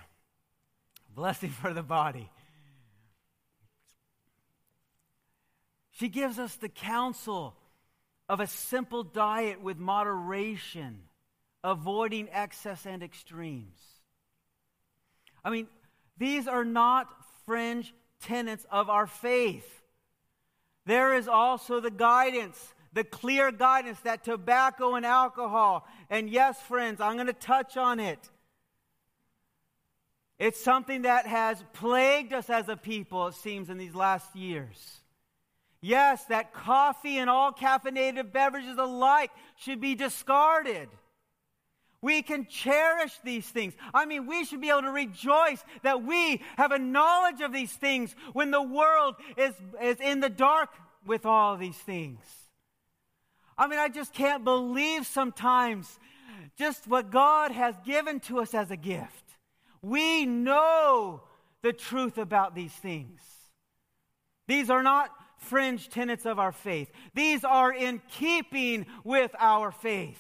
[1.16, 2.30] Blessing for the body.
[5.92, 7.56] She gives us the counsel
[8.28, 11.02] of a simple diet with moderation,
[11.64, 13.80] avoiding excess and extremes.
[15.46, 15.68] I mean,
[16.18, 17.08] these are not
[17.46, 19.70] fringe tenets of our faith.
[20.86, 27.02] There is also the guidance, the clear guidance that tobacco and alcohol, and yes, friends,
[27.02, 28.30] I'm going to touch on it.
[30.40, 35.02] It's something that has plagued us as a people, it seems, in these last years.
[35.82, 40.90] Yes, that coffee and all caffeinated beverages alike should be discarded.
[42.02, 43.74] We can cherish these things.
[43.94, 47.72] I mean, we should be able to rejoice that we have a knowledge of these
[47.72, 50.70] things when the world is, is in the dark
[51.06, 52.20] with all these things.
[53.58, 56.00] I mean, I just can't believe sometimes
[56.58, 59.23] just what God has given to us as a gift.
[59.84, 61.22] We know
[61.62, 63.22] the truth about these things.
[64.48, 66.90] These are not fringe tenets of our faith.
[67.14, 70.20] These are in keeping with our faith.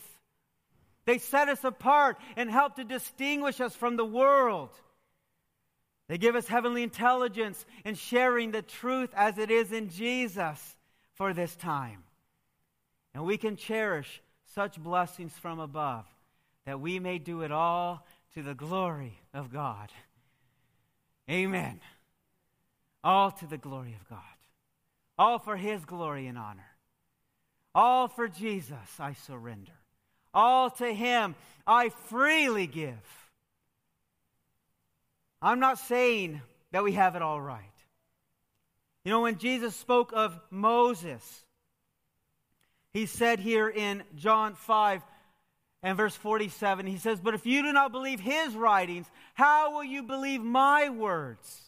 [1.05, 4.69] They set us apart and help to distinguish us from the world.
[6.09, 10.75] They give us heavenly intelligence in sharing the truth as it is in Jesus
[11.13, 12.03] for this time.
[13.13, 14.21] And we can cherish
[14.53, 16.05] such blessings from above
[16.65, 19.89] that we may do it all to the glory of God.
[21.29, 21.79] Amen.
[23.03, 24.19] All to the glory of God
[25.17, 26.65] all for His glory and honor.
[27.75, 29.73] All for Jesus I surrender.
[30.33, 32.93] All to Him I freely give.
[35.41, 36.41] I'm not saying
[36.71, 37.61] that we have it all right.
[39.03, 41.45] You know, when Jesus spoke of Moses,
[42.93, 45.01] he said here in John 5
[45.83, 49.83] and verse 47, he says, But if you do not believe his writings, how will
[49.83, 51.59] you believe my words?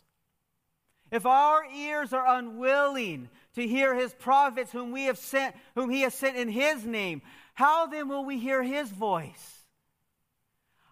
[1.11, 6.01] If our ears are unwilling to hear his prophets whom we have sent, whom he
[6.01, 7.21] has sent in his name,
[7.53, 9.63] how then will we hear his voice?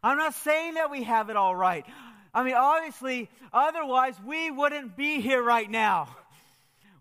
[0.03, 1.86] I'm not saying that we have it all right.
[2.33, 6.09] I mean, obviously, otherwise we wouldn't be here right now.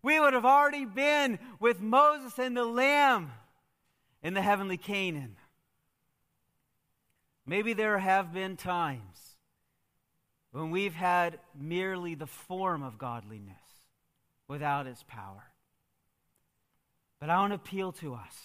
[0.02, 3.32] We would have already been with Moses and the Lamb
[4.22, 5.36] in the heavenly Canaan.
[7.46, 9.36] Maybe there have been times
[10.52, 13.56] when we've had merely the form of godliness
[14.48, 15.44] without its power.
[17.20, 18.36] But I want to appeal to us.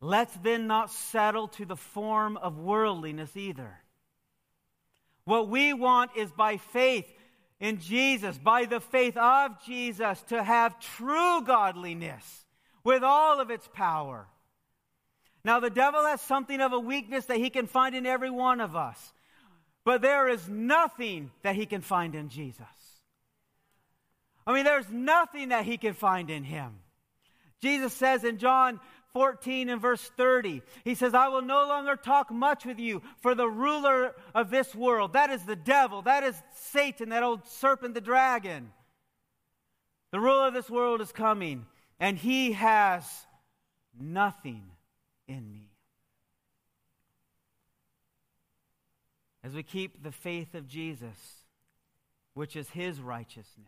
[0.00, 3.78] Let's then not settle to the form of worldliness either.
[5.24, 7.06] What we want is by faith
[7.60, 12.46] in Jesus, by the faith of Jesus, to have true godliness
[12.82, 14.26] with all of its power.
[15.44, 18.60] Now, the devil has something of a weakness that he can find in every one
[18.60, 19.12] of us.
[19.84, 22.66] But there is nothing that he can find in Jesus.
[24.46, 26.80] I mean, there's nothing that he can find in him.
[27.60, 28.80] Jesus says in John
[29.12, 33.34] 14 and verse 30, he says, I will no longer talk much with you, for
[33.34, 37.94] the ruler of this world, that is the devil, that is Satan, that old serpent,
[37.94, 38.72] the dragon.
[40.12, 41.66] The ruler of this world is coming,
[41.98, 43.04] and he has
[43.98, 44.70] nothing
[45.30, 45.70] in me.
[49.42, 51.42] as we keep the faith of Jesus,
[52.34, 53.66] which is his righteousness.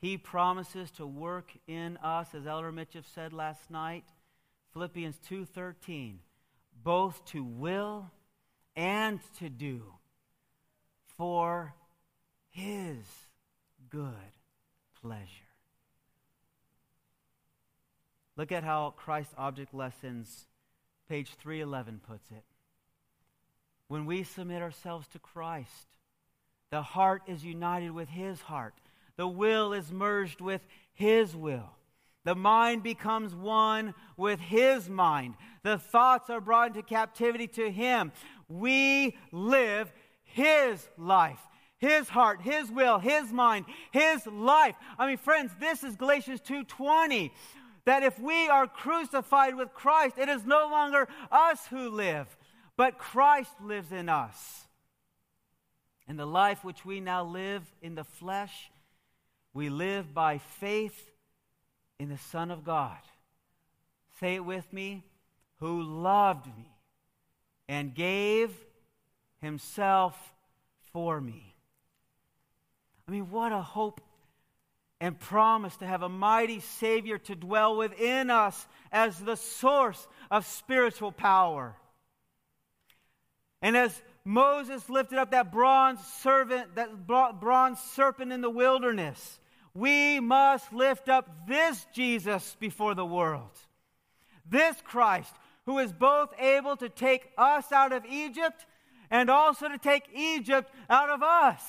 [0.00, 4.04] He promises to work in us, as Elder Mitchell said last night,
[4.72, 6.20] Philippians 2:13,
[6.82, 8.10] both to will
[8.76, 9.94] and to do
[11.16, 11.74] for
[12.50, 13.06] his
[13.88, 14.32] good
[15.00, 15.43] pleasure.
[18.36, 20.46] Look at how Christ Object Lessons,
[21.08, 22.44] page 311, puts it.
[23.88, 25.86] When we submit ourselves to Christ,
[26.70, 28.74] the heart is united with his heart,
[29.16, 31.70] the will is merged with his will.
[32.24, 35.34] The mind becomes one with his mind.
[35.62, 38.12] The thoughts are brought into captivity to him.
[38.48, 39.92] We live
[40.24, 41.38] his life,
[41.76, 44.74] his heart, his will, his mind, his life.
[44.98, 47.30] I mean, friends, this is Galatians 2:20
[47.84, 52.36] that if we are crucified with Christ, it is no longer us who live,
[52.76, 54.66] but Christ lives in us.
[56.06, 58.70] And the life which we now live in the flesh,
[59.52, 61.10] we live by faith
[61.98, 62.98] in the Son of God.
[64.20, 65.04] Say it with me
[65.60, 66.74] who loved me
[67.68, 68.52] and gave
[69.40, 70.32] himself
[70.92, 71.54] for me.
[73.06, 74.00] I mean, what a hope
[75.00, 80.46] and promise to have a mighty Savior to dwell within us as the source of
[80.46, 81.76] spiritual power.
[83.60, 89.40] And as Moses lifted up that bronze servant, that bronze serpent in the wilderness,
[89.74, 93.50] we must lift up this Jesus before the world.
[94.48, 95.34] This Christ,
[95.66, 98.66] who is both able to take us out of Egypt
[99.10, 101.62] and also to take Egypt out of us.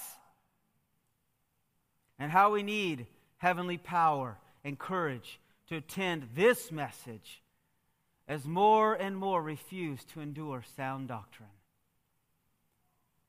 [2.20, 3.08] And how we need
[3.46, 7.43] heavenly power and courage to attend this message
[8.28, 11.48] as more and more refuse to endure sound doctrine.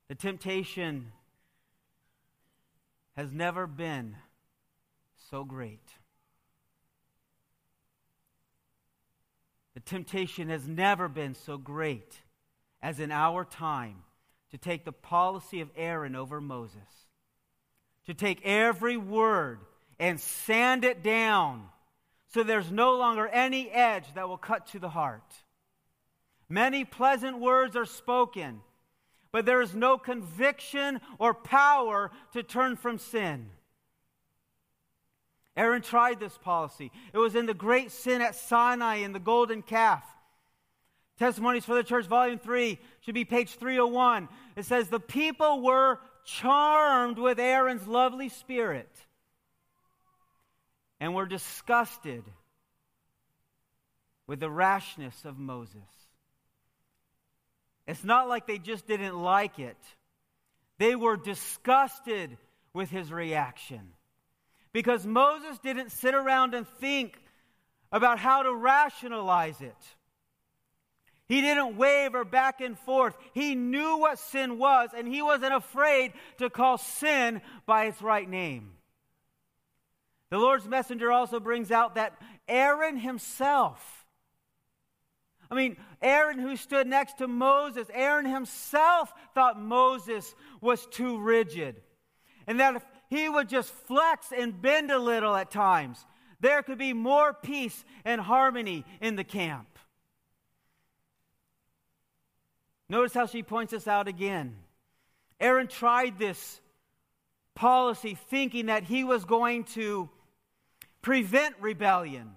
[0.08, 1.12] The temptation
[3.14, 4.16] has never been
[5.30, 5.86] so great.
[9.74, 12.22] The temptation has never been so great
[12.80, 13.96] as in our time
[14.50, 17.04] to take the policy of Aaron over Moses,
[18.06, 19.58] to take every word
[19.98, 21.68] and sand it down
[22.36, 25.32] so there's no longer any edge that will cut to the heart.
[26.48, 28.60] Many pleasant words are spoken,
[29.32, 33.48] but there is no conviction or power to turn from sin.
[35.56, 36.92] Aaron tried this policy.
[37.14, 40.04] It was in the great sin at Sinai in the golden calf.
[41.18, 44.28] Testimonies for the Church, Volume 3, should be page 301.
[44.54, 49.05] It says, The people were charmed with Aaron's lovely spirit
[51.00, 52.24] and were disgusted
[54.26, 55.76] with the rashness of Moses.
[57.86, 59.76] It's not like they just didn't like it,
[60.78, 62.36] they were disgusted
[62.72, 63.92] with his reaction.
[64.72, 67.18] Because Moses didn't sit around and think
[67.90, 69.74] about how to rationalize it.
[71.28, 73.16] He didn't waver back and forth.
[73.32, 78.28] He knew what sin was, and he wasn't afraid to call sin by its right
[78.28, 78.75] name.
[80.30, 84.06] The Lord's messenger also brings out that Aaron himself,
[85.50, 91.80] I mean, Aaron who stood next to Moses, Aaron himself thought Moses was too rigid.
[92.48, 96.04] And that if he would just flex and bend a little at times,
[96.40, 99.78] there could be more peace and harmony in the camp.
[102.88, 104.56] Notice how she points this out again.
[105.40, 106.60] Aaron tried this
[107.54, 110.08] policy thinking that he was going to
[111.06, 112.32] prevent rebellion.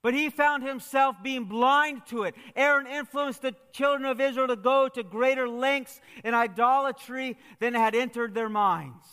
[0.00, 2.34] But he found himself being blind to it.
[2.56, 7.94] Aaron influenced the children of Israel to go to greater lengths in idolatry than had
[7.94, 9.04] entered their minds.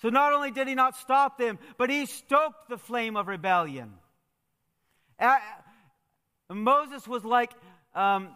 [0.00, 3.92] So not only did he not stop them, but he stoked the flame of rebellion.
[6.50, 7.52] Moses was like
[7.94, 8.30] um,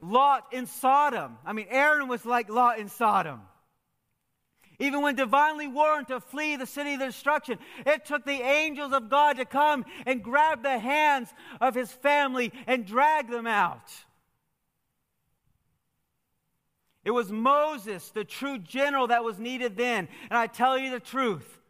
[0.00, 1.36] Lot in Sodom.
[1.44, 3.42] I mean, Aaron was like Lot in Sodom.
[4.78, 9.08] Even when divinely warned to flee the city of destruction, it took the angels of
[9.08, 13.92] God to come and grab the hands of his family and drag them out.
[17.04, 20.08] It was Moses, the true general, that was needed then.
[20.30, 21.60] And I tell you the truth,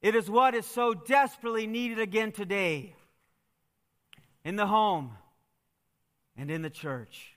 [0.00, 2.94] it is what is so desperately needed again today
[4.44, 5.12] in the home
[6.36, 7.36] and in the church.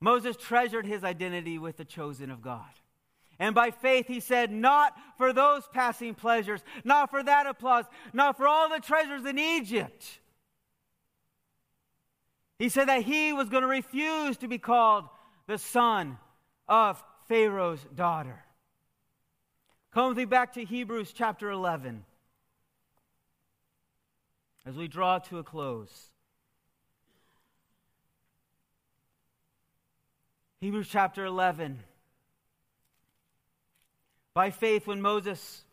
[0.00, 2.68] Moses treasured his identity with the chosen of God.
[3.38, 8.36] And by faith, he said, Not for those passing pleasures, not for that applause, not
[8.36, 10.20] for all the treasures in Egypt.
[12.58, 15.04] He said that he was going to refuse to be called
[15.46, 16.18] the son
[16.68, 18.42] of Pharaoh's daughter.
[19.92, 22.04] Come with me back to Hebrews chapter 11.
[24.66, 26.10] as we draw to a close.
[30.60, 31.78] Hebrews chapter 11.
[34.36, 35.64] By faith, when Moses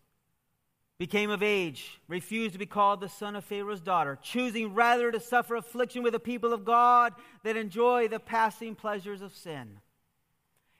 [0.97, 5.19] became of age, refused to be called the son of Pharaoh's daughter, choosing rather to
[5.19, 7.11] suffer affliction with the people of God
[7.43, 9.81] than enjoy the passing pleasures of sin.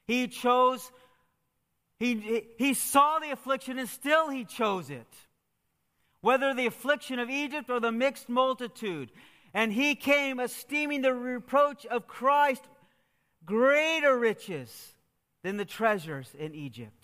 [0.07, 0.93] He chose,
[1.99, 5.13] he, he saw the affliction and still he chose it.
[6.21, 9.11] Whether the affliction of Egypt or the mixed multitude.
[9.53, 12.63] And he came esteeming the reproach of Christ
[13.43, 14.93] greater riches
[15.43, 17.02] than the treasures in Egypt.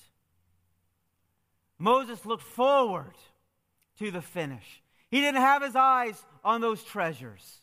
[1.80, 3.13] Moses looked forward
[3.97, 4.84] to the finish.
[5.09, 7.61] He didn't have his eyes on those treasures,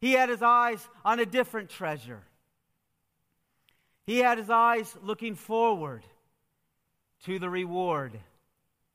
[0.00, 2.22] he had his eyes on a different treasure.
[4.06, 6.02] He had his eyes looking forward
[7.24, 8.12] to the reward,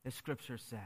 [0.04, 0.78] the scripture says.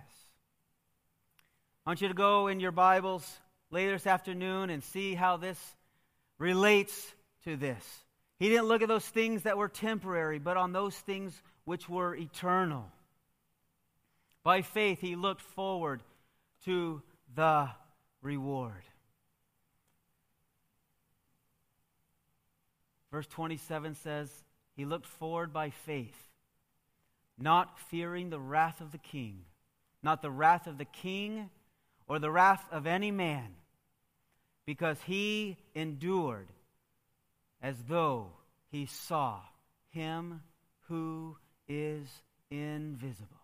[1.85, 3.31] I want you to go in your Bibles
[3.71, 5.59] later this afternoon and see how this
[6.39, 7.13] relates
[7.45, 7.85] to this.
[8.39, 12.17] He didn't look at those things that were temporary, but on those things which were
[12.17, 12.91] eternal.
[14.45, 16.03] By faith, he looked forward
[16.67, 17.03] to
[17.35, 17.71] the
[18.21, 18.83] reward.
[23.11, 24.31] Verse 27 says,
[24.77, 26.17] He looked forward by faith,
[27.39, 29.45] not fearing the wrath of the king,
[30.03, 31.49] not the wrath of the king
[32.07, 33.55] or the wrath of any man,
[34.67, 36.49] because he endured
[37.63, 38.33] as though
[38.71, 39.41] he saw
[39.89, 40.43] him
[40.89, 41.37] who
[41.67, 42.07] is
[42.51, 43.44] invisible.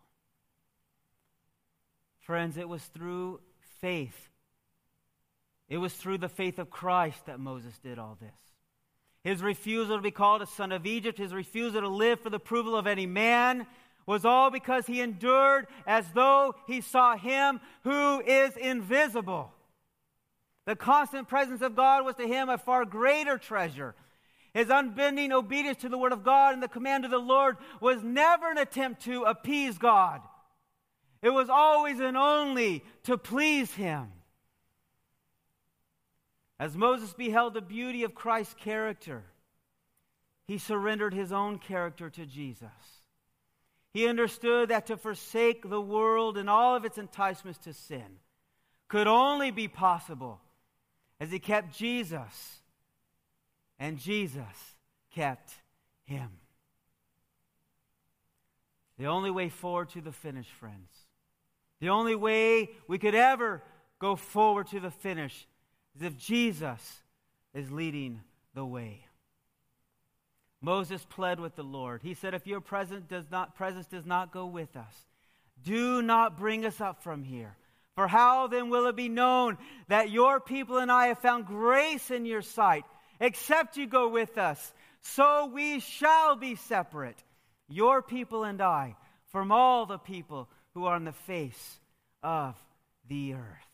[2.31, 3.41] Friends, it was through
[3.81, 4.29] faith.
[5.69, 8.39] It was through the faith of Christ that Moses did all this.
[9.25, 12.37] His refusal to be called a son of Egypt, his refusal to live for the
[12.37, 13.67] approval of any man,
[14.07, 19.53] was all because he endured as though he saw him who is invisible.
[20.67, 23.97] The constant presence of God was to him a far greater treasure.
[24.55, 28.05] His unbending obedience to the word of God and the command of the Lord was
[28.05, 30.21] never an attempt to appease God.
[31.23, 34.09] It was always and only to please him.
[36.59, 39.25] As Moses beheld the beauty of Christ's character,
[40.47, 42.69] he surrendered his own character to Jesus.
[43.93, 48.19] He understood that to forsake the world and all of its enticements to sin
[48.89, 50.41] could only be possible
[51.19, 52.61] as he kept Jesus,
[53.79, 54.75] and Jesus
[55.15, 55.53] kept
[56.05, 56.31] him.
[58.99, 60.91] The only way forward to the finish, friends,
[61.81, 63.63] the only way we could ever
[63.99, 65.47] go forward to the finish
[65.97, 67.01] is if Jesus
[67.55, 68.21] is leading
[68.55, 69.05] the way.
[70.61, 72.03] Moses pled with the Lord.
[72.03, 74.95] He said, If your presence does not, presence does not go with us,
[75.65, 77.57] do not bring us up from here.
[77.95, 79.59] For how then will it be known
[79.89, 82.85] that your people and I have found grace in your sight,
[83.21, 84.73] except you go with us?
[85.03, 87.23] So we shall be separate,
[87.69, 88.97] your people and I,
[89.33, 91.81] from all the people who are on the face
[92.23, 92.57] of
[93.09, 93.71] the earth.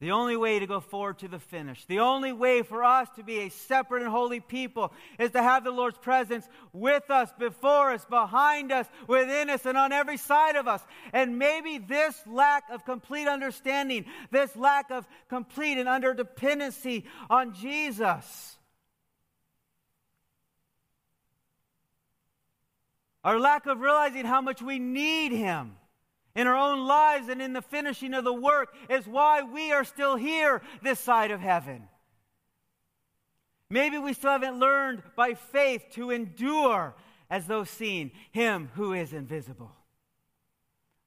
[0.00, 3.22] The only way to go forward to the finish, the only way for us to
[3.22, 7.92] be a separate and holy people is to have the Lord's presence with us, before
[7.92, 10.82] us, behind us, within us, and on every side of us.
[11.12, 17.52] And maybe this lack of complete understanding, this lack of complete and under dependency on
[17.52, 18.56] Jesus,
[23.22, 25.76] Our lack of realizing how much we need Him
[26.34, 29.84] in our own lives and in the finishing of the work is why we are
[29.84, 31.88] still here this side of heaven.
[33.68, 36.94] Maybe we still haven't learned by faith to endure
[37.28, 39.72] as though seeing Him who is invisible.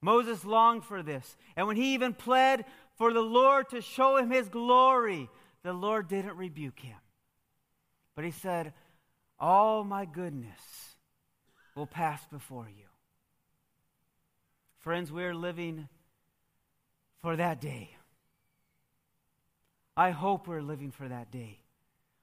[0.03, 1.37] Moses longed for this.
[1.55, 2.65] And when he even pled
[2.97, 5.29] for the Lord to show him his glory,
[5.63, 6.97] the Lord didn't rebuke him.
[8.13, 8.73] But he said,
[9.39, 10.59] Oh my goodness
[11.75, 12.85] will pass before you.
[14.79, 15.87] Friends, we're living
[17.21, 17.95] for that day.
[19.95, 21.59] I hope we're living for that day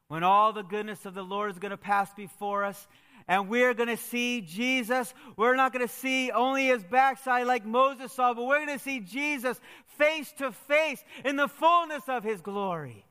[0.09, 2.89] when all the goodness of the Lord is going to pass before us
[3.29, 5.15] and we're going to see Jesus.
[5.37, 8.83] We're not going to see only his backside like Moses saw, but we're going to
[8.83, 9.61] see Jesus
[9.99, 13.05] face to face in the fullness of his glory.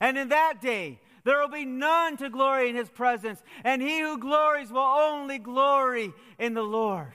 [0.00, 4.00] And in that day, there will be none to glory in his presence, and he
[4.00, 7.14] who glories will only glory in the Lord.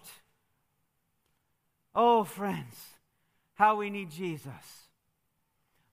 [1.94, 2.76] Oh, friends,
[3.56, 4.52] how we need Jesus.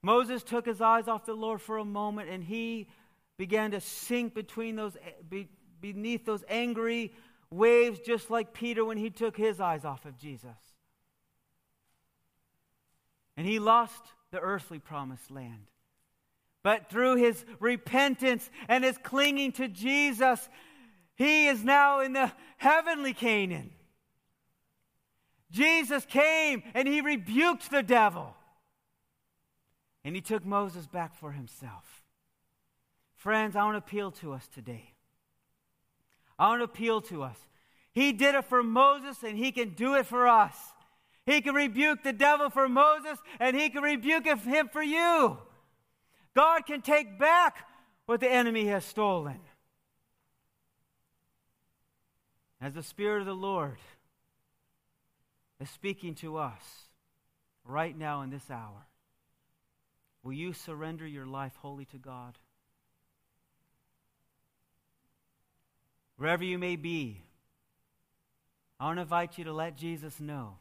[0.03, 2.89] Moses took his eyes off the Lord for a moment, and he
[3.37, 4.97] began to sink between those,
[5.33, 5.45] eh,
[5.81, 7.13] beneath those angry
[7.51, 10.57] waves, just like Peter when he took his eyes off of Jesus.
[13.37, 15.67] And he lost the earthly promised land.
[16.65, 20.49] But through his repentance and his clinging to Jesus,
[21.15, 23.71] he is now in the heavenly Canaan.
[25.51, 28.35] Jesus came and he rebuked the devil.
[30.05, 32.03] And he took Moses back for himself.
[33.15, 34.95] Friends, I want to appeal to us today.
[36.39, 37.39] I want to appeal to us.
[37.93, 40.57] He did it for Moses and he can do it for us.
[41.27, 45.39] He can rebuke the devil for Moses and he can rebuke him for you.
[46.35, 47.67] God can take back
[48.07, 49.41] what the enemy has stolen.
[52.61, 53.79] As the Spirit of the Lord
[55.61, 56.63] is speaking to us
[57.65, 58.87] right now in this hour,
[60.23, 62.39] will you surrender your life wholly to God?
[66.17, 67.21] Wherever you may be,
[68.81, 70.57] I want to invite you to let Jesus know.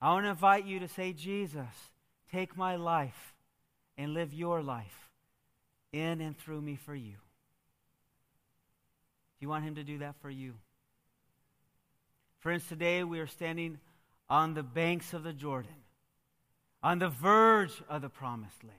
[0.00, 1.90] I want to invite you to say, Jesus,
[2.30, 3.34] take my life
[3.98, 5.10] and live your life
[5.92, 7.16] in and through me for you.
[9.38, 10.54] Do you want him to do that for you?
[12.38, 13.78] Friends, today we are standing
[14.30, 15.74] on the banks of the Jordan,
[16.82, 18.76] on the verge of the promised land.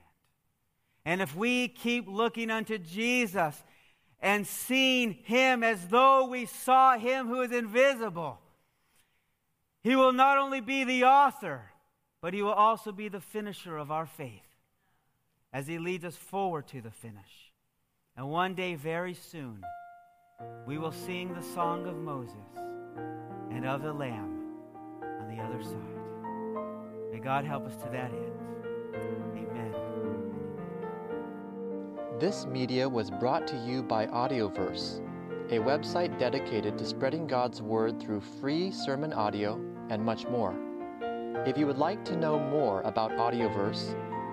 [1.04, 3.62] And if we keep looking unto Jesus
[4.20, 8.38] and seeing him as though we saw him who is invisible,
[9.82, 11.62] he will not only be the author,
[12.22, 14.49] but he will also be the finisher of our faith
[15.52, 17.52] as he leads us forward to the finish.
[18.16, 19.62] And one day, very soon,
[20.66, 22.34] we will sing the song of Moses
[23.50, 24.38] and of the Lamb
[25.02, 27.12] on the other side.
[27.12, 28.32] May God help us to that end.
[29.34, 29.74] Amen.
[32.18, 35.00] This media was brought to you by Audioverse,
[35.50, 40.54] a website dedicated to spreading God's Word through free sermon audio and much more.
[41.46, 43.96] If you would like to know more about Audioverse,